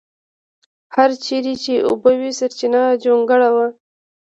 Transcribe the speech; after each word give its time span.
هر 0.95 1.09
چېرې 1.25 1.53
چې 1.63 1.73
اوبه 1.87 2.11
وې 2.19 2.31
سپېرچنه 2.39 2.81
جونګړه 3.03 3.49
وه. 3.55 3.67